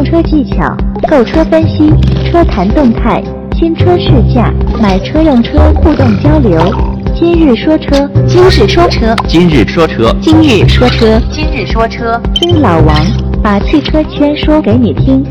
[0.00, 0.74] 用车技巧、
[1.10, 1.92] 购车分析、
[2.24, 6.58] 车谈动态、新车试驾、买车用车互动交流。
[7.14, 12.96] 今日说车，今日说车，今日说车，今日说车，今日说车，听老王
[13.42, 15.22] 把汽车圈说给你听。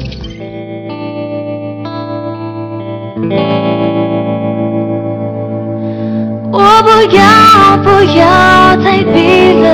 [6.51, 9.65] 我不要，不要再比了，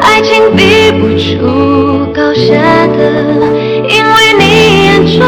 [0.00, 3.61] 爱情比不出高下的，
[3.92, 4.42] 因为你
[4.84, 5.20] 眼中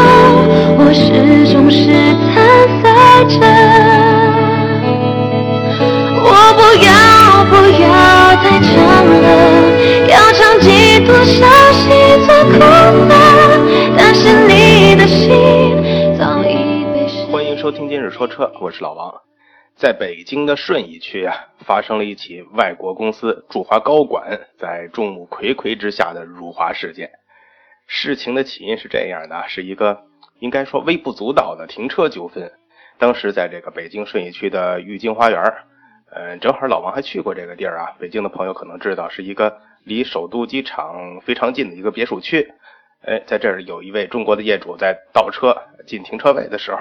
[0.77, 1.05] 我始
[1.53, 1.85] 终是
[2.33, 2.35] 参
[2.81, 2.83] 赛
[3.29, 3.37] 者。
[6.17, 6.89] 我不要，
[7.45, 7.85] 不要
[8.41, 8.73] 再唱
[9.21, 9.23] 了，
[10.09, 10.65] 要唱几
[11.05, 11.83] 多少戏
[12.25, 12.59] 做空
[13.07, 13.13] 了，
[13.95, 19.13] 但是你的心早已被欢迎收听今日说车，我是老王。
[19.75, 21.35] 在北京的顺义区啊，
[21.65, 27.11] 发生了一起外国公司驻华高管在众目睽睽之下的辱华事件。
[27.87, 30.03] 事情的起因是这样的，是一个
[30.39, 32.51] 应该说微不足道的停车纠纷。
[32.97, 35.41] 当时在这个北京顺义区的郁金花园，
[36.11, 37.95] 嗯，正好老王还去过这个地儿啊。
[37.99, 42.51] 北京的朋友可能知道，是一个离首都机场非常近的一个别墅区。
[43.01, 45.55] 哎，在这儿有一位中国的业主在倒车
[45.85, 46.79] 进停车位的时候。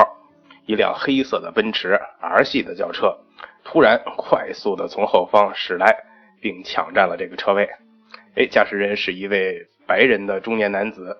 [0.66, 3.18] 一辆黑色的奔驰 R 系的轿车
[3.64, 5.94] 突然快速的从后方驶来，
[6.40, 7.68] 并抢占了这个车位。
[8.34, 11.16] 哎，驾驶人是一位白人的中年男子。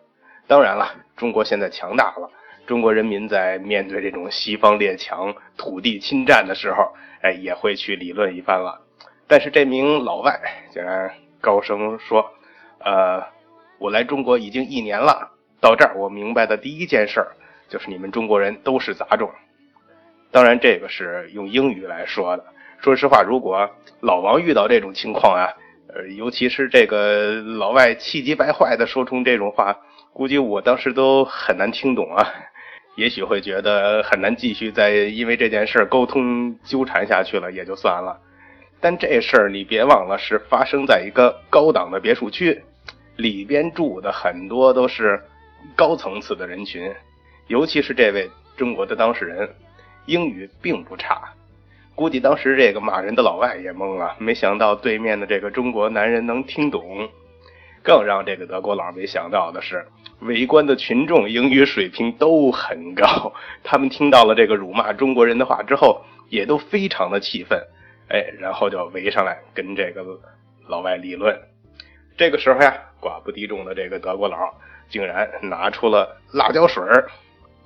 [0.47, 2.31] 当然了，中国现在强大了，
[2.67, 6.92] 中国人民在面对这种西方列强土地侵占的时候，
[7.23, 8.81] 哎，也会去理论一番了。
[9.27, 10.39] 但是这名老外
[10.70, 12.31] 竟然高声说
[12.85, 13.25] ：“呃，
[13.79, 17.27] 我来中国已经一年了，到这儿我明白的第一件事。”
[17.67, 19.31] 就是你们中国人都是杂种，
[20.31, 22.45] 当然这个是用英语来说的。
[22.79, 23.70] 说实话，如果
[24.01, 25.48] 老王遇到这种情况啊，
[25.89, 29.77] 呃，尤其是这个老外气急败坏的说出这种话，
[30.13, 32.27] 估计我当时都很难听懂啊，
[32.97, 38.21] 也许会觉得很难继续再因为这件事沟通纠缠下去了，也就算了。
[38.81, 42.63] 但这事儿你别忘了，是发生在一个高档的别墅区，
[43.17, 45.23] 里边住的很多都是
[45.77, 46.92] 高层次的人群。
[47.47, 49.48] 尤其是这位中国的当事人，
[50.07, 51.33] 英语并不差，
[51.95, 57.09] 估计当时这个骂人的老外也懵了，没想到对面的这个中国男人能听懂。
[57.83, 59.87] 更让这个德国佬没想到的是，
[60.21, 63.33] 围观的群众英语水平都很高，
[63.63, 67.63] 他们听到了这个辱骂中国人的话之后，也都非常的气愤，
[68.09, 70.03] 哎，然后就围上来跟这个
[70.67, 71.39] 老外理论。
[72.17, 74.55] 这个时候呀，寡不敌众的这个德国佬
[74.89, 76.83] 竟然拿出了辣椒水。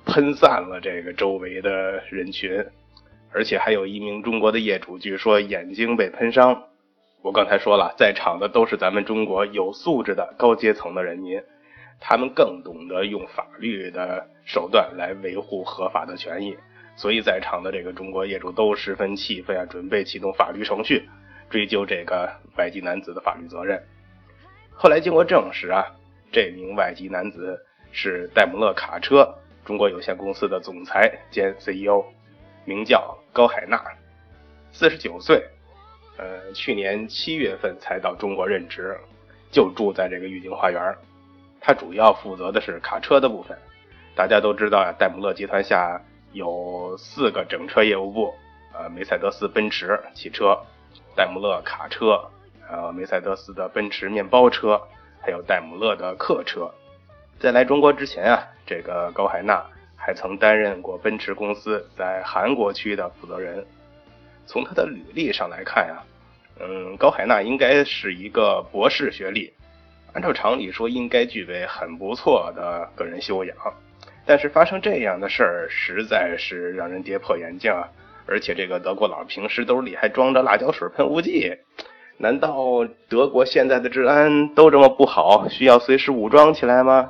[0.05, 2.65] 喷散了这个周围的人群，
[3.31, 6.63] 而且还有一名中国的业主，据说眼睛被喷伤。
[7.21, 11.41] 我刚才说了，在场的都是咱们中国有素质的高阶层的人民，
[11.99, 16.55] 他们更懂得用法律的手段来维护合法的权益，
[16.95, 21.07] 所以在场的这个中国业主都十分气愤啊，准备启动法律程序
[21.49, 23.83] 追究这个外籍男子的法律责任。
[24.73, 25.85] 后来经过证实啊，
[26.31, 27.59] 这名外籍男子
[27.91, 29.35] 是戴姆勒卡车。
[29.65, 32.03] 中国有限公司的总裁兼 CEO，
[32.69, 33.83] 名叫高海纳，
[34.71, 35.43] 四十九岁，
[36.17, 38.95] 呃，去年七月份才到中国任职，
[39.51, 40.95] 就住在这个御景花园。
[41.59, 43.57] 他主要负责的是卡车的部分。
[44.15, 45.99] 大家都知道呀，戴姆勒集团下
[46.31, 48.35] 有四个整车业务部，
[48.75, 50.55] 呃，梅赛德斯奔驰汽车、
[51.15, 52.23] 戴姆勒卡车，
[52.69, 54.79] 呃，梅赛德斯的奔驰面包车，
[55.19, 56.71] 还有戴姆勒的客车。
[57.39, 59.65] 在来中国之前啊，这个高海纳
[59.99, 63.63] 还曾担任过奔驰公司在韩国区的负责人。
[64.47, 66.01] 从他的履历上来看呀，
[66.59, 69.53] 嗯，高海纳应该是一个博士学历，
[70.13, 73.55] 按照常理说应该具备很不错的个人修养。
[74.25, 77.87] 但是发生这样的事儿，实在是让人跌破眼镜啊！
[78.25, 81.51] 而且这个德国佬平时兜里还装着辣椒水喷雾剂，
[82.17, 87.09] 难道德国现在的治安都这么不好，需要随时武装起来吗？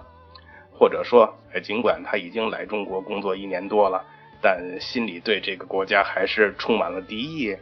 [0.79, 4.01] 或者说，尽管他已经来中国工作一年多了，
[4.41, 7.53] 但心里对这个国家还是充满了敌意。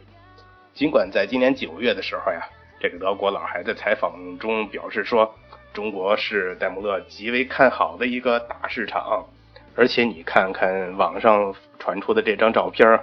[0.72, 2.40] 尽管在今年九月的时候呀，
[2.78, 5.34] 这个德国佬还在采访中表示说，
[5.72, 9.26] 中国是戴姆勒极为看好的一个大市场。
[9.74, 13.00] 而且你看看网上传出的这张照片，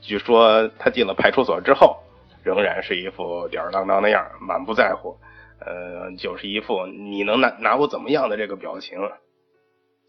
[0.00, 1.96] 据说他进了派出所之后，
[2.44, 5.16] 仍然是一副吊儿郎当的样，满不在乎，
[5.58, 8.98] 呃，就是一副你能拿拿我怎么样的这个表情。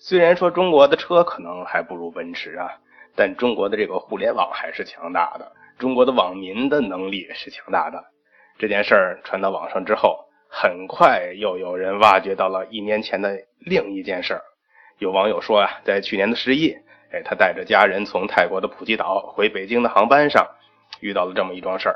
[0.02, 2.72] 虽然说中国的车可能还不如奔驰啊，
[3.16, 8.02] 但中国的这个互联网还是强大的，中国的网民的能力是强大的。
[8.58, 14.42] 这件事儿传到网上之后，很快又有人挖掘到了一年前的另一件事儿，
[15.00, 16.72] 有网友说啊，在去年的十一，
[17.12, 20.48] 哎，他带着家人从泰国的普吉岛回北京的航班上，
[21.02, 21.96] 遇到了这么一桩事儿。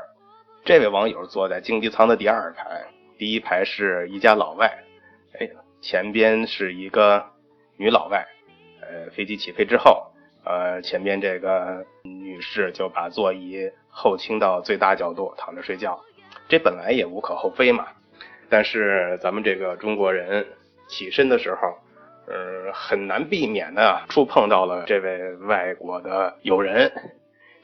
[0.64, 2.84] 这位网友坐在经济舱的第二排，
[3.16, 4.70] 第一排是一家老外，
[5.38, 5.48] 哎，
[5.80, 7.24] 前边是一个
[7.76, 8.26] 女老外。
[8.80, 10.12] 呃，飞机起飞之后，
[10.44, 15.98] 呃，前边这个女士就把座椅后倾到最大角度躺着睡觉，
[16.48, 17.88] 这本来也无可厚非嘛。
[18.50, 20.46] 但是咱们这个中国人
[20.86, 21.78] 起身的时候，
[22.26, 26.92] 呃，很难避免的触碰到了这位外国的友人。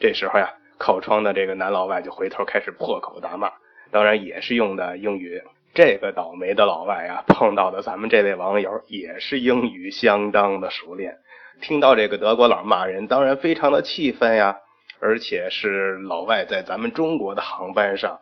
[0.00, 3.52] 这时候呀，靠窗的这个男老外就回头开始破口大骂，
[3.90, 5.42] 当然也是用的英语。
[5.74, 11.18] 这个倒霉的老外啊，碰到的咱们这位网友也是英语相当的熟练。
[11.60, 14.56] 听到这个德国佬骂人，当然非常的气愤呀。
[15.02, 18.20] 而且是老外在咱们中国的航班上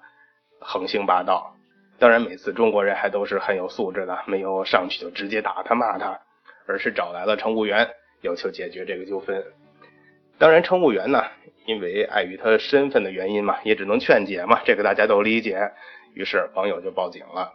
[0.60, 1.56] 横行霸道。
[1.98, 6.20] 当然，每次中国人还都是很有素质的，没有上去就直接打他骂他，
[6.68, 7.88] 而是找来了乘务员，
[8.20, 9.42] 要求解决这个纠纷。
[10.38, 11.24] 当然，乘务员呢，
[11.66, 15.72] 因为碍于他身份的原因嘛，也只能劝解嘛，这个大家都理解。
[16.14, 17.52] 于是网友就报警了。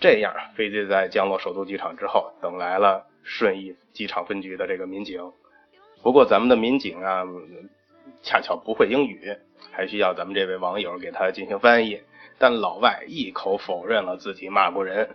[0.00, 5.32] 这样，飞机在降落首都机场之后，等来了顺义机场分局的这个民警。
[6.02, 7.22] 不过，咱们的民警啊，
[8.22, 9.36] 恰巧不会英语，
[9.70, 12.00] 还需要咱们这位网友给他进行翻译。
[12.38, 15.08] 但老外一口否认了自己骂过人，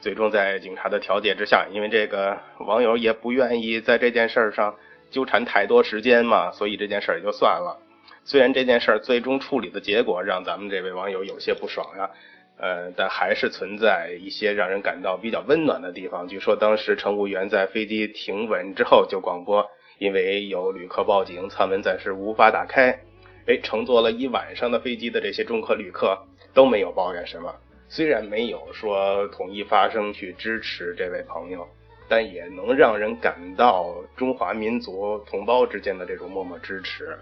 [0.00, 4.76] 最终在警察的调解之下，因为这个网友也不愿意在这件事上
[5.10, 7.76] 纠缠太多时间嘛，所以这件事也就算了。
[8.24, 12.10] 虽然这件事儿最终处理的结果让咱们这位网友有些不爽呀，
[12.58, 16.28] 呃，但还是存在一些让人感到比较温暖的地方。
[16.28, 19.66] 据说当时乘务员在飞机停稳之后就广播，
[19.98, 22.98] 因为有旅客报警，舱门暂时无法打开。
[23.46, 26.18] 哎，乘坐了一晚上的飞机的这些中客旅客。
[26.52, 27.54] 都没有抱怨什么，
[27.88, 31.64] 虽然没有说统一发声去支持这位朋友，
[32.08, 37.16] 但也能让人感到中华民族同胞之间的这种默默支持。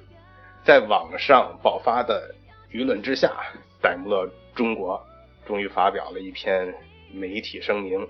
[0.68, 2.34] 在网上爆发的
[2.70, 3.32] 舆论之下，
[3.80, 5.02] 戴姆勒中国
[5.46, 6.74] 终于发表了一篇
[7.10, 8.06] 媒体声明，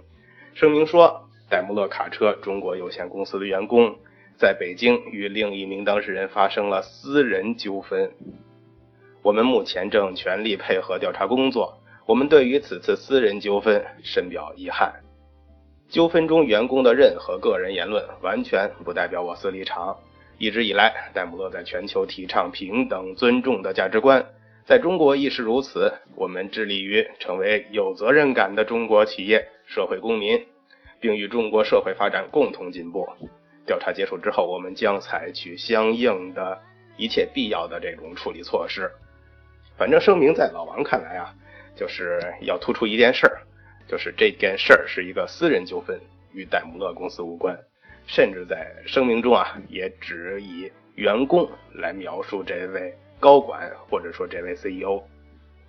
[0.55, 3.95] 声明说，戴姆勒卡车中国有限公司的员工
[4.37, 8.11] 在北京与另一名当事人发生了私人纠纷。
[9.23, 11.79] 我们目前正全力配合调查工作。
[12.07, 14.93] 我们对于此次私人纠纷深表遗憾。
[15.89, 19.97] 纠纷中员工的任何个人言论完全不代表我司立场。
[20.39, 24.25] 一直以来，戴姆勒在全球提倡平等、尊重的价值观，
[24.65, 25.93] 在中国亦是如此。
[26.15, 30.47] 我们致力于成为有责任感的中国企业、社会公民，
[31.01, 33.09] 并与中国社会发展共同进步。
[33.67, 36.61] 调查结束之后，我们将采取相应的
[36.97, 38.89] 一切必要的这种处理措施。
[39.77, 41.35] 反正声明在老王看来啊，
[41.75, 43.43] 就是要突出一件事儿，
[43.89, 46.01] 就是这件事儿是一个私人纠纷，
[46.33, 47.59] 与戴姆勒公司无关。
[48.09, 55.03] 甚至在声明中啊，也只以员工来描述这位高管或者说这位 CEO。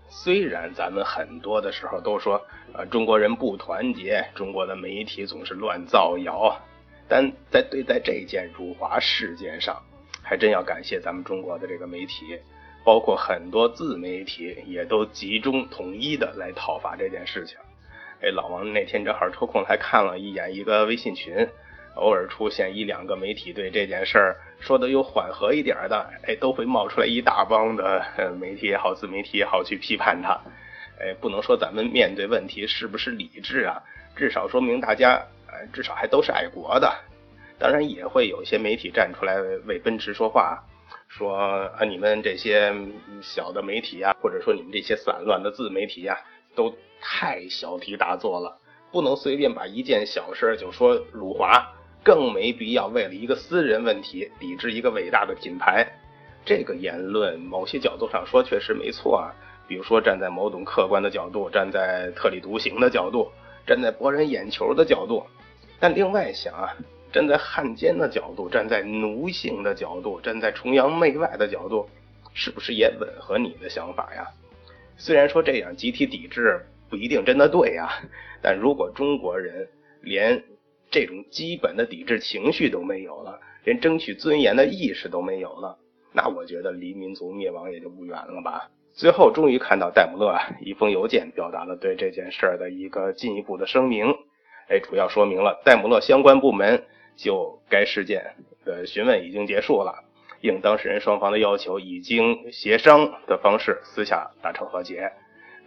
[0.08, 2.42] 虽然咱们很多的时候都说，
[2.74, 6.58] 呃，中国人不团结，中国的媒体总是乱造谣，
[7.10, 9.80] 但在对待这件辱华事件上，
[10.24, 12.40] 还真要感谢咱们中国的这个媒体。
[12.86, 17.58] 包括很多自媒体也都集中统一的来讨伐这件事情。
[18.22, 21.48] 哎，老王那天正好抽空还看了一眼一个微信群，
[22.00, 28.04] 偶尔出现一两个媒体对这件事儿说的又缓和一点的，哎，都会冒出来一大帮的
[28.40, 30.40] 媒体也好，自媒体也好去批判他。
[31.00, 33.82] 哎，不能说咱们面对问题是不是理智啊，
[34.16, 36.94] 至少说明大家，呃，至少还都是爱国的。
[37.58, 40.64] 当然也会有一些媒体站出来为奔驰说话。
[41.08, 41.36] 说
[41.78, 42.72] 啊，你们这些
[43.22, 46.18] 小的媒体啊，或者说你们这些散乱的自媒体呀，
[46.56, 48.60] 都太小题大做了，
[48.92, 51.66] 不能随便把一件小事就说辱华，
[52.04, 55.88] 更没必要为了一个私人问题抵制一个伟大的品牌。
[56.46, 59.34] 这个言论某些角度上说确实没错啊，
[59.68, 63.30] 比如说站在某种客观的角度，站在特立独行的角度，
[63.68, 65.24] 站在博人眼球的角度，
[65.80, 66.76] 但另外想啊。
[67.12, 71.90] 站在汉奸的角度，站在奴性的角度，站在崇洋媚外的角度，
[72.36, 74.28] 是不是也吻合你的想法呀？
[74.96, 77.90] 虽然说这样集体抵制不一定真的对呀，
[78.44, 79.68] 但如果中国人
[80.02, 80.44] 连
[80.92, 85.78] 这种基本的抵制情绪都没有了，连争取尊严的意识都没有了，
[86.14, 88.70] 那我觉得离民族灭亡也就不远了吧。
[88.94, 94.14] 最后终于看到戴姆勒啊一封邮件，表达了对这件事儿的一个进一步的声明。
[94.68, 96.84] 哎，主要说明了戴姆勒相关部门。
[97.22, 100.06] 就该事件的询问已经结束了，
[100.40, 105.12] 应当事人双方的要求，已经协商的方式私下达成和解。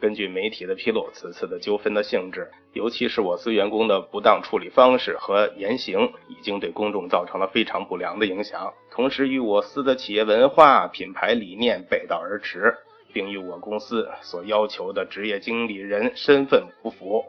[0.02, 12.74] 根据媒体的披露，此次的纠纷的性质，尤其是我司员工的不当处理方式和言行，已经对公众造成了非常不良的影响，同时与我司的企业文化、品牌理念背道而驰，
[13.12, 17.24] 并与我公司所要求的职业经理人身份不符。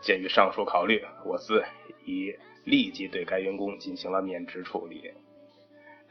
[0.00, 1.62] 鉴于上述考虑，我司
[2.06, 5.10] 已立即对该员工进行了免职处理。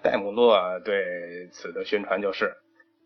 [0.03, 2.53] 戴姆勒对此的宣传就是。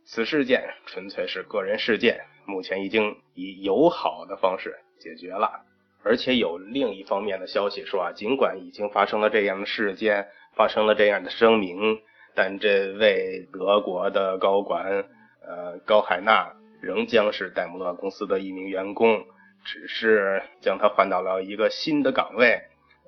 [0.06, 5.65] 此事件纯粹是个人事件，目前已经以友好的方式解决了。
[6.01, 12.00] 而且有另一方面的消息说啊，尽管已经发生了这样的事件，发生了这样的声明，
[12.34, 15.06] 但这位德国的高管，
[15.46, 19.25] 呃，高海纳仍将是戴姆勒公司的一名员工，
[19.65, 22.62] 只是将他换到了一个新的岗位，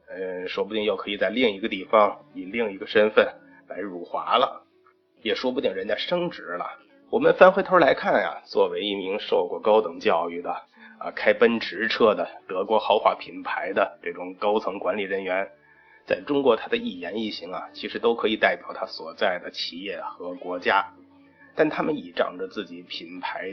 [0.10, 3.26] 呃，说不定又可以在另一个地方以另一个身份
[3.70, 4.66] 来辱华了，
[5.24, 6.66] 也说不定人家升职了。
[7.12, 10.50] 我们翻回头来看呀，作为一名受过高等教育的
[10.98, 15.46] 啊，开奔驰车的德国豪华品牌的这种高层管理人员，
[16.06, 20.88] 在中国他的一言一行啊，其实都可以代表他所在的企业和国家。
[21.54, 23.52] 但他们倚仗着自己品牌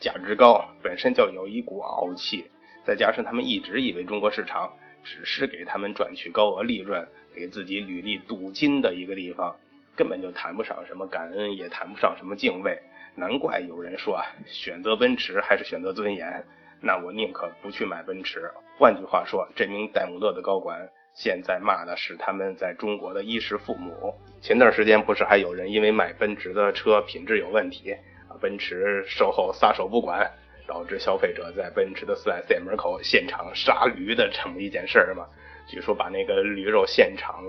[0.00, 2.50] 价值高，本身就有一股傲气，
[2.84, 4.72] 再加上他们一直以为中国市场
[5.04, 9.54] 只是给他们赚取高额利润、给自己履历镀金的一个地方，
[9.94, 12.76] 根本就谈不上什么感恩，也谈不上什么敬畏。
[13.16, 16.44] 难怪有人说啊，选择奔驰还是选择尊严？
[16.82, 18.50] 那我宁可不去买奔驰。
[18.78, 24.14] 换句话说，这名戴姆勒的高管现在骂的是他们在中国的衣食父母。
[24.42, 27.96] 前段时间不是还有人因为买奔驰的车品质有问题，
[28.38, 30.30] 奔驰售后撒手不管，
[30.66, 35.26] 导致消费者在奔驰的 4S 店门口现场杀驴的这么一件事儿吗？
[35.66, 37.42] 据说把那个驴肉现场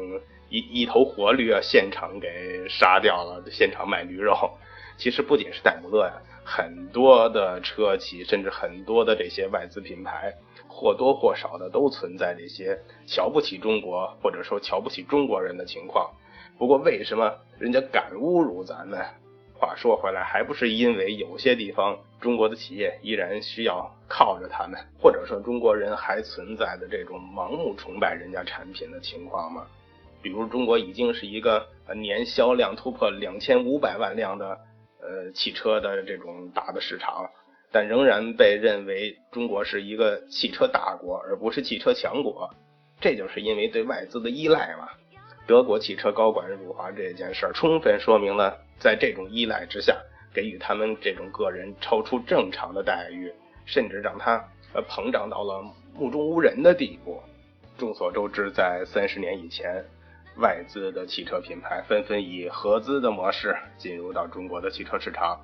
[0.49, 4.57] 一一头活驴啊，现场给杀掉了，现场卖驴肉。
[4.97, 6.13] 其实不仅是戴姆勒呀，
[6.43, 10.33] 很多的车企，甚至很多的这些外资品牌，
[10.67, 12.75] 或多或少的都存在这些
[13.05, 16.09] 瞧不起中国或者说瞧不起中国人的情况。
[16.57, 18.99] 不过为什么人家敢侮辱咱们？
[19.59, 29.65] 话说回来，还不是因为有些地方中国的企业依然需要靠着他们，或者说中国人还存在的这种盲目崇拜人家产品的情况吗？
[30.23, 34.59] 比如中国已经是一个年销量突破两千五百万辆的。
[35.07, 37.29] 呃，汽车的这种大的市场，
[37.71, 42.49] 但仍然被认为中国是一个汽车大国，而不是汽车强国。
[42.99, 44.89] 这就是因为对外资的依赖嘛。
[45.47, 49.95] 德国汽车高管辱华这件事儿，充分说明了在这种依赖之下，
[50.33, 53.31] 给予他们这种个人超出正常的待遇，
[53.65, 57.21] 甚至让他呃膨胀到了目中无人的地步。
[57.77, 59.85] 众所周知，在三十年以前。
[60.39, 65.39] 外资的汽车品牌纷纷以合资的模式进入到中国的汽车市场。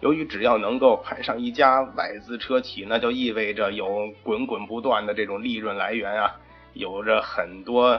[0.00, 6.36] 由于只要能够攀上一家外资车企，那就意味着有滚滚不断的这种利润来源啊！
[6.74, 7.98] 有着很多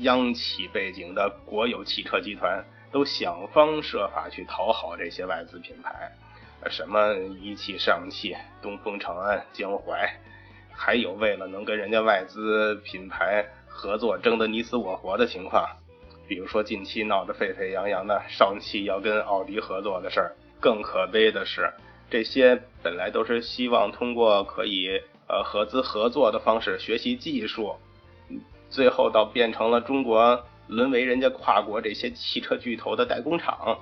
[0.00, 6.12] 央企背景的国有汽车集团都想方设法去讨好这些外资品牌，
[6.68, 10.12] 什么一汽、上汽、东风、长安、江淮，
[10.70, 13.46] 还有为了能跟人家外资品牌。
[13.70, 15.64] 合作争得你死我活的情况，
[16.28, 20.36] 比如说近期闹得沸沸扬扬的上汽要跟奥迪合作的事儿。
[20.60, 21.72] 更可悲的是，
[22.10, 27.76] 这些本来都是希望通过可以呃合资合作的方式学习技术，
[28.68, 33.78] 最后倒变成了中国沦为人家跨国这些汽车巨头的代工厂。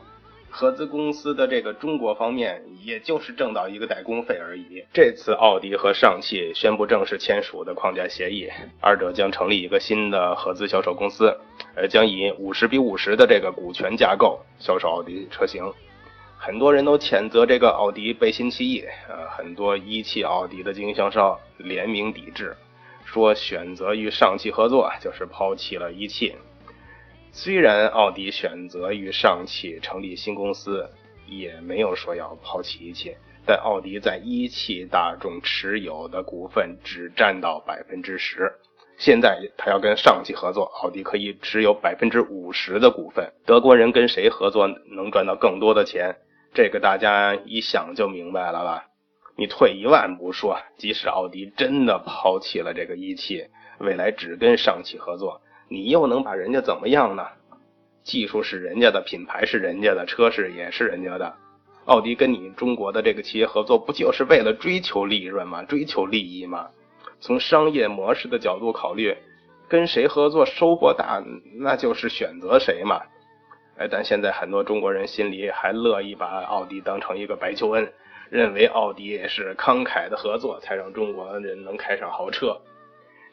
[0.48, 4.82] 合资公司的这个中国方面，也就是挣到一个代工费而已。
[4.92, 8.48] 这次奥迪和上汽宣布正式签署的框架协议，
[8.80, 11.38] 二者将成立一个新的合资销售公司，
[11.76, 15.62] 呃，将以五十比五十的这个股权架构销售奥迪车型。
[16.38, 22.56] 很多人都谴责这个奥迪背信弃义，呃，很多一汽奥迪的经销商联名抵制，
[23.04, 26.34] 说选择与上汽合作就是抛弃了一汽。
[27.32, 30.88] 虽然奥迪选择与上汽成立新公司，
[31.26, 33.14] 也没有说要抛弃一汽，
[33.44, 38.50] 但奥迪在一汽大众持有的股份只占到百分之十。
[38.98, 43.30] 现在他要跟上汽合作，奥迪可以持有百分之五十的股份。
[43.44, 46.16] 德国人跟谁合作能赚到更多的钱？
[46.54, 48.84] 这个大家一想就明白了吧？
[49.36, 53.44] 你退一万步说，即使奥迪真的抛弃了这个一汽，
[53.78, 55.42] 未来只跟上汽合作。
[55.68, 57.26] 你又能把人家怎么样呢？
[58.02, 61.34] 技术是人家的，品牌是人家的，车是也是人家的。
[61.84, 65.62] 奥迪跟你中国的这个企业合作，不就是为了追求利润吗？
[65.64, 66.68] 追求利益吗？
[67.20, 69.16] 从商业模式的角度考虑，
[69.68, 71.22] 跟谁合作收获大，
[71.58, 73.02] 那就是选择谁嘛。
[73.78, 77.92] 哎，但现在很多中国人心里还乐意把奥迪当成一个白求恩，
[78.30, 82.60] 认为奥迪是慷慨的合作才让中国人能开上豪车。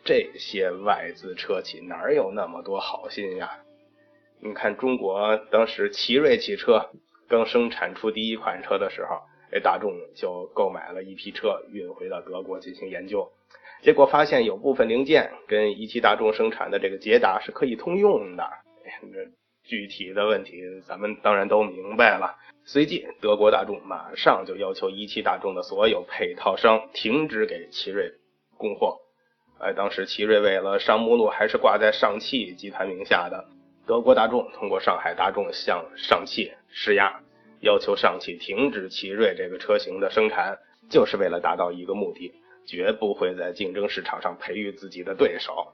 [0.04, 3.50] 这些外资车企哪有那么多好心呀？
[4.42, 6.90] 你看中国当时奇瑞汽车
[7.30, 9.22] 刚生产出第一款车的时候，
[9.54, 13.32] 哎，大众就购买了一批车运回到德国进行研究，
[13.84, 18.50] 结果发现有部分零件跟一汽大众生产的这个捷达是可以通用的。
[19.12, 19.30] 这
[19.66, 22.38] 具体的问题咱们当然都明白了。
[22.64, 28.10] 随即，德国大众马上就要求一汽大众的所有配套商停止给奇瑞
[28.58, 29.00] 供货。
[29.60, 33.44] 哎，当时奇瑞为了上目录，还是挂在上汽集团名下的。
[33.86, 37.20] 德国大众通过上海大众向上汽施压，
[37.60, 40.58] 要求上汽停止奇瑞这个车型的生产，
[40.90, 42.32] 就是为了达到一个目的：
[42.66, 45.74] 绝不会在竞争市场上培育自己的对手。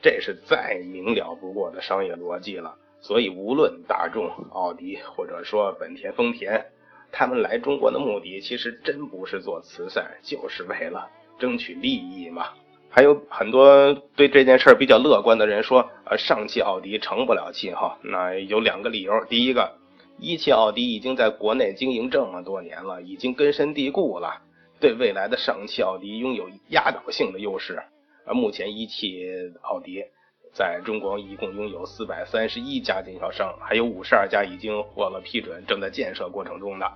[0.00, 2.76] 这是再明了不过的商业逻辑了。
[3.00, 6.64] 所以，无论大众、奥迪，或者说本田、丰田，
[7.10, 12.50] 他们来中国的目的，其实真不是做慈善，就是为了争取利益嘛。
[12.88, 17.98] 还有很多对这件事比较乐观的人说，呃，上汽奥迪成不了气哈。
[18.02, 19.72] 那有两个理由：第一个，
[20.18, 24.42] 一汽奥迪已经在国内经营这么多年了，已经根深蒂固了，
[24.82, 27.82] 对未来的上汽奥迪拥有压倒性的优势。
[28.26, 29.26] 而目前一汽
[29.62, 30.04] 奥迪
[30.52, 36.86] 在中国一共拥有四百三十一家经销商，还有五十二家已经获了批准，正在建设过程中的。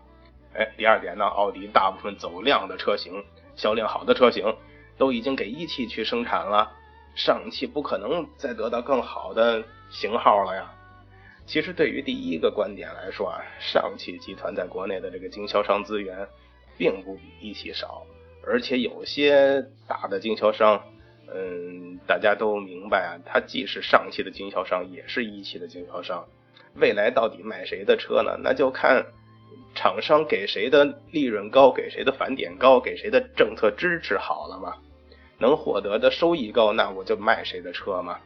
[0.55, 3.25] 哎，第二点呢，奥迪大部分走量的车型、
[3.55, 4.55] 销量好的车型。
[4.99, 6.73] 都已经给一汽去生产了，
[7.15, 10.73] 上汽不可能再得到更好的型号了呀。
[11.45, 16.27] 其实对于第一个观点来说啊，上汽集团在国内的这个经销商资源
[16.77, 18.07] 并不比一汽少，
[18.47, 20.83] 而且有些大的经销商，
[21.35, 26.27] 嗯，大家都明白啊，它既是上汽的经销商，也是一汽的经销商。
[26.75, 28.39] 未来到底卖谁的车呢？
[28.43, 29.07] 那就看
[29.75, 34.75] 厂商给谁的利润高，给谁的返点高，给谁的政策支持好了嘛。
[35.39, 38.19] 能获得的收益高，那我就卖谁的车嘛。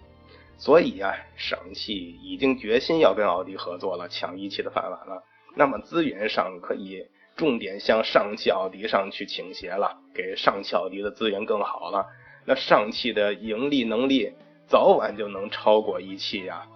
[0.59, 5.23] 所以啊，上汽已经决心要跟奥迪合作了，抢一汽的饭碗了。
[5.57, 7.07] 那么资源上可以
[7.41, 12.05] 重点向上汽奥迪上去倾斜了，给上汽奥迪的资源更好了。
[12.45, 14.31] 那上汽的盈利能力
[14.67, 16.67] 早晚就能超过一汽呀。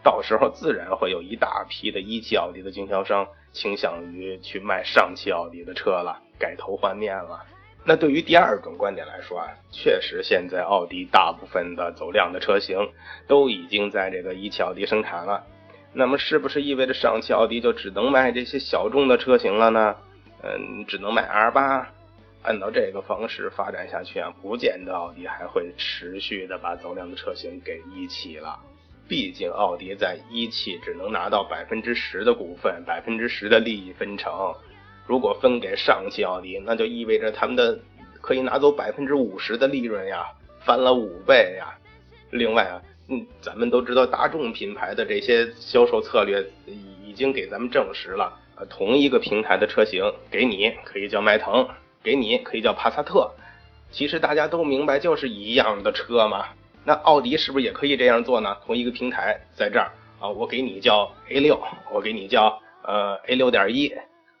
[0.00, 7.44] 到时候自然会有一大批的一汽奥迪的经销商倾向于去卖上汽奥迪的车了，改头换面了。
[7.84, 12.78] 那对于第二种观点来说啊，确实现在奥迪大部分的走量的车型
[13.26, 15.44] 都已经在这个一汽奥迪生产了，
[15.92, 19.96] 那么是不是意味着上汽奥迪就只能卖这些小众的车型了呢？
[20.42, 21.88] 嗯，只能卖 R 八。
[22.42, 28.58] 按照这个方式发展下去啊，不见得奥迪还会持续的把走量的车型给一汽了。
[29.06, 34.52] 毕竟奥迪在一汽只能拿到百分之十的股份，百分之十的利益分成。
[35.06, 37.78] 如果分给上汽奥迪，那就意味着他们的
[38.20, 40.26] 可以拿走百分之五十的利润呀，
[40.64, 41.78] 翻了五倍呀。
[42.30, 48.32] 另外啊，嗯，咱们都知道大众品牌的这些销售策略已经给咱们证实了，
[48.68, 51.68] 同一个平台的车型，给你可以叫迈腾，
[52.02, 53.30] 给你可以叫帕萨特，
[53.90, 56.46] 其实大家都明白就是一样的车嘛。
[56.84, 58.56] 那奥迪是不是也可以这样做呢？
[58.66, 61.60] 同一个平台在这儿啊，我给你叫 A 六，
[61.92, 63.92] 我给你叫呃 A 六点一。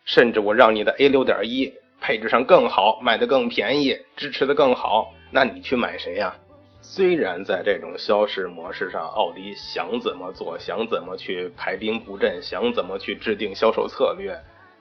[0.04, 6.34] 甚至我让你的 A 六点一配置上更好，卖的更便宜，支持的更好，那你去买谁呀？
[6.84, 14.36] 虽然在这种销市模式上，奥迪想怎么做，想怎么去排兵布阵，想怎么去制定销售策略，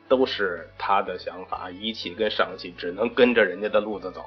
[0.10, 1.70] 都是他的想法。
[1.70, 4.26] 一汽跟上汽只能跟着人家的路子走，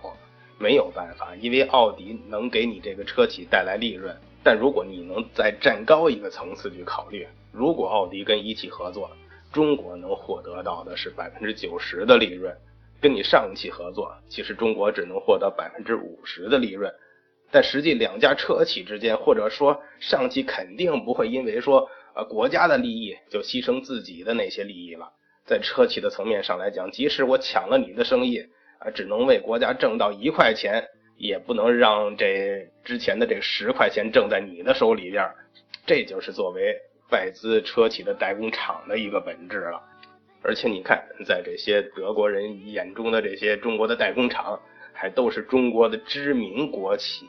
[0.56, 4.16] 没有办法，因为奥迪能给你这个车企带来利润。
[4.44, 9.10] 但如果你能再站高一个层次去考虑，如果奥迪跟一汽合作，
[9.52, 12.56] 中国能获得到的是百分之九十的利润，
[13.00, 16.94] 跟你上汽合作，其实中国只能获得百分之五十的利润。
[17.54, 25.12] 但实际两家车企之间，或者说上汽肯定不会因为说呃国家的利益就牺牲自己的那些利益了。
[25.46, 28.44] 在车企的层面上来讲，即使我抢了你的生意
[28.80, 30.84] 啊，只能为国家挣到一块钱，
[31.16, 35.24] 也不能让这之前的这十块钱挣在你的手里边。
[35.86, 36.74] 这就是作为。
[37.10, 39.80] 外资车企的代工厂的一个本质了，
[40.42, 44.58] 而且你看，在这些德国人眼中的这些中国的代工厂，
[45.04, 47.26] 还都是中国的知名国企。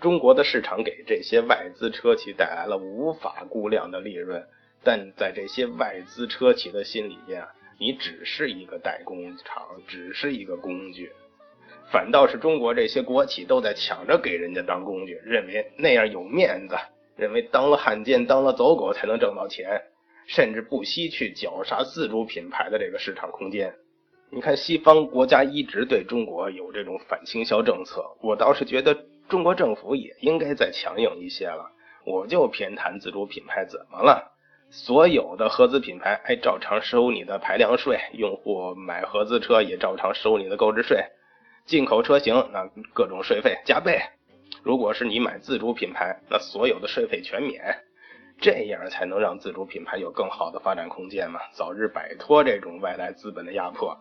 [0.00, 4.44] 中国的市场给这些外资车企带来了无法估量的利润，
[4.82, 7.44] 但在这些外资车企的心里边，
[7.78, 11.12] 你只是一个代工厂，只是一个工具。
[11.92, 16.74] 反倒是中国这些国企都在抢着给人家当工具，认为那样有面子。
[17.14, 19.82] 认为当了汉奸、当了走狗才能挣到钱，
[20.26, 23.72] 甚至不惜去绞杀自主品牌的这个市场空间。
[24.30, 28.94] 你看西方国家一直对中国有这种反倾销政策，我倒是觉得
[29.28, 31.70] 中国政府也应该再强硬一些了。
[32.04, 34.32] 我就偏袒自主品牌，怎么了？
[34.70, 41.02] 所有的合资品牌，哎，照常收你的排量税，用户买合资车也照常收你的购置税，
[41.64, 43.98] 进口车型那各种税费加倍。
[44.62, 47.62] 如果是你买自主品牌，那所有的税费全免，
[48.38, 53.96] 这样才能让自主品牌有更好的发展空间嘛，早日摆脱这种外来资本的压迫。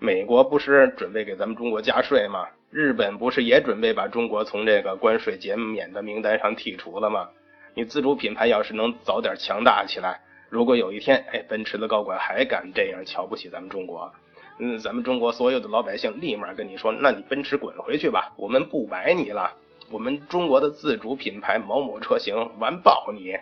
[0.00, 2.46] 美国不是准备给咱们中国加税吗？
[2.70, 7.28] 日本不是也准备把中国从这个关税减免的名单上剔除了吗？
[7.74, 14.12] 你自主品牌要是能早点强大起来，如果有一天，哎，奔驰的高管还敢这样瞧不起咱们中国，
[14.58, 19.52] 嗯，咱们中国所有的老百姓立马跟你说，那你奔驰滚回去吧，我们不买你了，
[19.90, 23.32] 我们中国的自主品牌某某车型完爆你，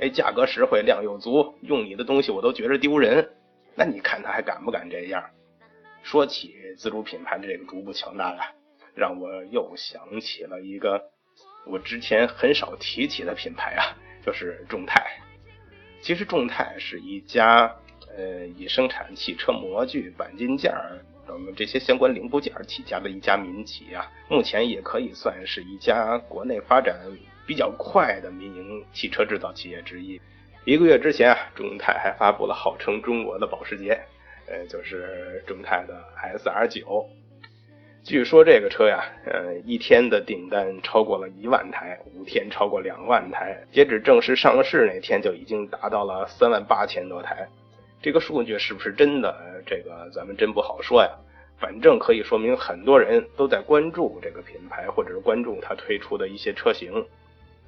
[0.00, 3.28] 哎，价格实惠，量又足，用你的东西我都觉着丢人，
[3.76, 5.22] 那你看他还敢不敢这样？
[6.12, 8.52] 说起自主品牌的这个逐步强大啊，
[8.94, 11.02] 让我又想起了一个。
[11.64, 15.02] 我之前很少提起的品牌啊，就是众泰。
[16.02, 17.74] 其实众泰是一家
[18.14, 24.06] 呃以生产汽车模具、钣金件儿等这些相关零部件起家的一家民企啊。
[24.28, 26.94] 目前也可以算是一家国内发展
[27.46, 30.20] 比较快的民营汽车制造企业之一。
[30.66, 33.98] 一个月之前啊，众泰还发布了号称中国的保时捷，
[34.52, 35.94] 呃，就是众泰的
[36.36, 37.08] S R 九。
[38.04, 47.48] 据说这个车呀，呃，一天的订单超过了一万台，五天超过两万台，截止正式上市那天就已经达到了三万八千多台。
[48.02, 49.34] 这个数据是不是真的？
[49.64, 51.08] 这个咱们真不好说呀。
[51.58, 57.06] 反正可以说明很多人都在关注这个品牌，或者是关注它推出的一些车型。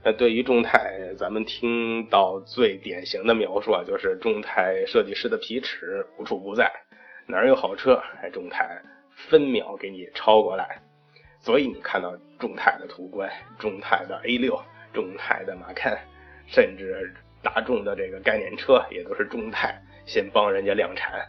[0.04, 6.70] 那对于众泰，咱们听到最典型的描述啊，就是众泰设计师的皮尺无处不在，
[7.26, 8.80] 哪儿有好车，哎，众泰。
[9.16, 10.82] 分秒给你超过来，
[11.38, 14.60] 所以你看到众泰的途观、众泰的 A 六、
[14.92, 15.96] 众泰的马看，
[16.48, 21.24] 甚至大众的这个概念车，也都是众泰先帮人家量产。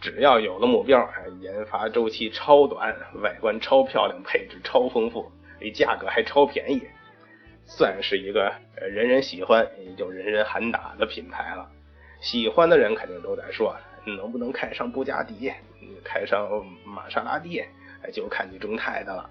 [0.00, 1.06] 只要有了目标，
[1.42, 5.30] 研发周期超短，外观超漂亮，配置超丰富，
[5.74, 6.80] 价格还超便宜，
[7.66, 11.68] 算是一个人人喜欢也就人人喊打的品牌了。
[12.20, 13.76] 喜欢的人肯定都在说。
[14.04, 15.52] 能不能开上布加迪，
[16.02, 16.48] 开上
[16.84, 17.62] 玛莎拉蒂，
[18.12, 19.30] 就看你众泰的了。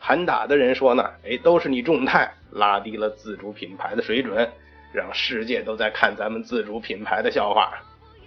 [0.00, 4.50] 喊打的人说呢，哎，都是你众泰拉低了自主品牌的水准，
[4.92, 7.80] 让世界都在看咱们自主品牌的笑话。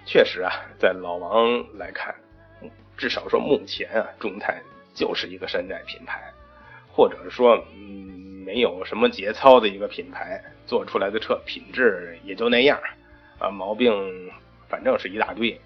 [0.06, 2.16] 确实啊，在老王来看，
[2.96, 4.62] 至少说目前啊，众泰
[4.94, 6.32] 就是一个山寨品牌，
[6.94, 8.13] 或者说，嗯，
[8.46, 12.80] 没有什么节操的一个品牌，做出来的车品质也就那样，
[13.40, 13.92] 啊，毛病
[14.68, 15.60] 反正是一大堆。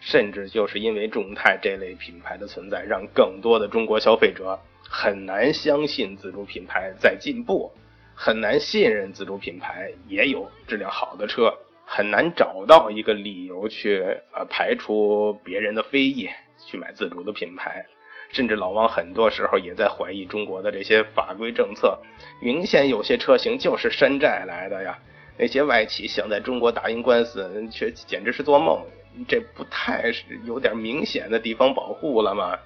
[0.00, 4.56] 甚至就是因为众泰这类品牌的存在，让更多的中国消费者
[4.88, 7.72] 很难相信自主品牌在进步，
[8.14, 11.52] 很难信任自主品牌也有质量好的车，
[11.84, 14.00] 很难找到一个理由去
[14.32, 16.30] 呃排除别人的非议
[16.64, 17.84] 去买自主的品牌。
[18.30, 21.98] 甚至老王很多时候也在怀疑中国的这些法规政策，
[22.40, 24.98] 明显有些车型就是山寨来的呀。
[25.36, 28.84] 那些外企想在中国打赢官司，却简直是做梦。
[29.26, 32.58] 这不太是有点明显的地方保护了吗？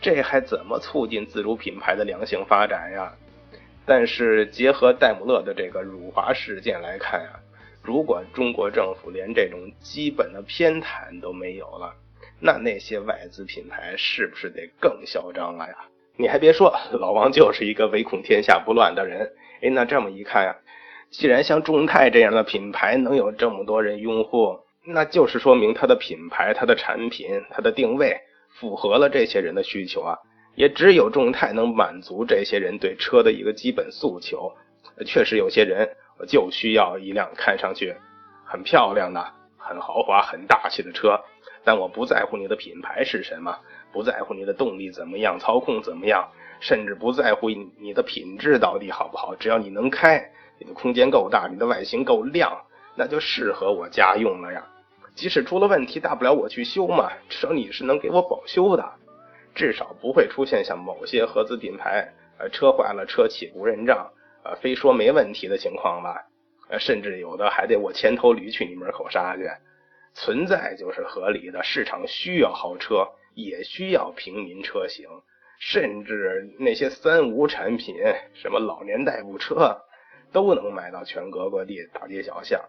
[0.00, 3.12] 这还怎么促进自主品牌的良性发展呀？
[3.86, 7.40] 但是结合戴姆勒的这个辱华事件来看啊，
[7.82, 11.94] 如果中国政府连这种基本的偏袒都没有了，
[12.40, 15.74] 那那些外资品牌是不是得更嚣张了呀？
[16.16, 19.30] 你还别说，老王就是一个唯恐天下不乱的人。
[19.62, 20.56] 哎，那这么一看呀，
[21.10, 24.58] 既然像众泰这样的品牌能有这么多人拥护。
[24.82, 28.16] 那就是说明它的品牌、它的产品、它的定位
[28.48, 30.16] 符合了这些人的需求啊，
[30.54, 34.50] 也只有众泰能满足这些人对车的一个基本诉求。
[35.04, 35.86] 确实有些人
[36.26, 37.94] 就需要一辆看上去
[38.44, 39.22] 很漂亮的、
[39.58, 41.20] 很豪华、很大气的车，
[41.64, 43.56] 但我不在乎你的品牌是什么，
[43.92, 46.28] 不在乎你的动力怎么样、操控怎么样，
[46.60, 52.64] 甚至不在乎你的品质到底好不好，只要你能开，你的空间够大，你的外形够亮，
[52.96, 54.66] 那就适合我家用了呀。
[55.14, 58.92] 即使出了问题，大不了我去修嘛，至少你是能给我保修的，
[59.54, 64.10] 至少不会出现像某些合资品牌，呃，车坏了车企不认账，
[64.44, 66.24] 呃，非说没问题的情况吧，
[66.70, 69.42] 呃，甚至有的还得我牵头驴去你门口杀去，
[70.14, 75.08] 存在就是合理的，市场需要豪车，也需要平民车型，
[75.58, 77.96] 甚至那些三无产品，
[78.34, 79.76] 什么老年代步车，
[80.32, 82.60] 都能买到全国各地大街小巷，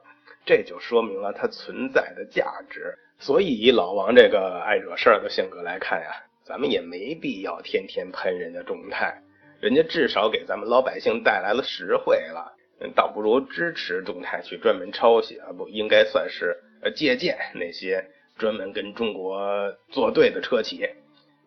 [0.46, 2.98] 这就说明了它存在的价值。
[3.20, 6.10] 所以以老王这个爱惹事儿的性格来看呀，
[6.44, 9.22] 咱们也没必要天天喷人家众泰，
[9.60, 12.52] 人家至少给咱们老百姓带来了实惠了，
[12.96, 18.06] 倒不如支持众泰去专门抄袭啊，不应该算是呃借鉴那些
[18.38, 20.88] 专门跟中国作对的车企。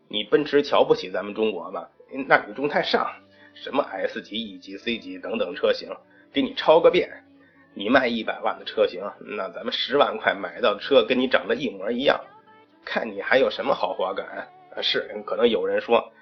[0.09, 1.89] 你奔驰瞧不起咱们中国吗？
[2.29, 3.11] 那你众泰上
[3.55, 5.89] 什么 S 级、E 级、C 级等等车型，
[6.33, 7.09] 给你抄个遍。
[7.77, 9.03] 你卖一百万的车型，
[9.37, 12.21] 那咱们十万块买到的车跟你长得一模一样，
[12.85, 14.47] 看你还有什么豪华感？
[14.81, 16.13] 是，可能有人说，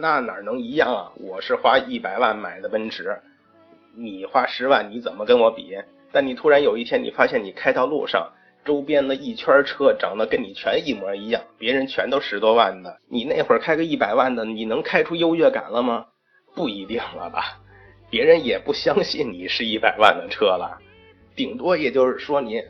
[0.00, 1.12] 那哪能一样啊？
[1.16, 3.16] 我是花一百万买的奔驰，
[3.94, 5.76] 你花十万，你怎么跟我比？
[6.10, 8.32] 但你突然有一天，你发现你开到路上，
[8.66, 16.06] 周边的一圈车长得跟你全一模一样，别人全都十多万的，你那会儿开个一百万的，你能开出优越感了吗？
[16.54, 17.60] 不一定了吧？
[18.10, 20.78] 别人也不相信你是一百万的车了。
[21.34, 22.62] 顶多也就是说，你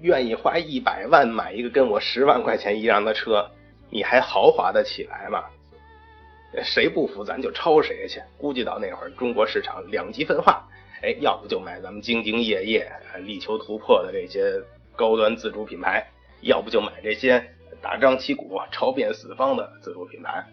[0.00, 3.50] 愿意花一百万买一个跟我十万块钱一样的车，
[3.90, 5.44] 你还豪华的起来吗？
[6.62, 8.20] 谁不服咱就抄谁去。
[8.36, 10.68] 估计到那会儿，中国市场两极分化，
[11.02, 14.60] 哎，要不就买咱们兢兢业业、力求突破的这些
[14.96, 16.06] 高端自主品牌，
[16.40, 17.44] 要不就买这些
[17.80, 20.44] 大张旗鼓、朝遍四方的自主品牌。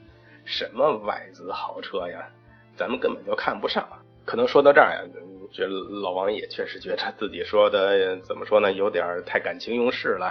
[0.46, 2.30] 什么外资豪车呀，
[2.76, 3.88] 咱们根本就看不上。
[4.26, 5.02] 可能说到这儿呀。
[5.50, 10.30] 觉得老王也确实觉得自己说的怎么说呢，有点太感情用事了。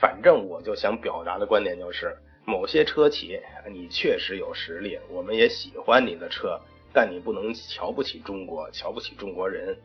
[0.00, 3.38] 反正我就想表达的观点就是，某些车企
[3.70, 6.58] 你确实有实力，我们也喜欢你的车，
[6.94, 9.78] 但你不能瞧不起中国，瞧不起中国人。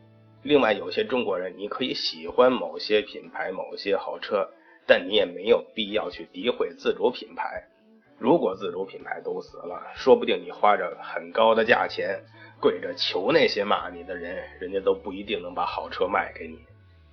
[0.44, 4.46] 另外，有些中国人你可以喜欢某些品牌、某些好车，
[4.86, 7.64] 但你也没有必要去诋毁自主品牌。
[8.18, 12.20] 如果自主品牌都死了，说不定你花着很高的价钱。
[12.60, 16.58] 跪着求那些骂你的人，人家都不一定能把好车卖给你。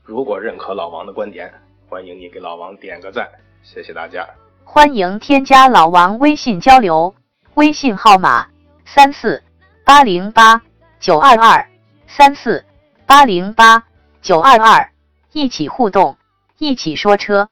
[0.03, 1.51] 如果认可老王的观点，
[1.89, 3.29] 欢迎你给老王点个赞，
[3.63, 4.25] 谢谢大家。
[4.63, 7.15] 欢迎添加老王微信交流，
[7.55, 8.47] 微信号码
[8.85, 9.43] 三四
[9.83, 10.61] 八零八
[11.01, 11.67] 九二二
[12.07, 12.63] 三四
[13.11, 13.83] 八零八
[14.21, 14.93] 九二二，
[15.33, 16.15] 一起互动，
[16.57, 17.49] 一起说车。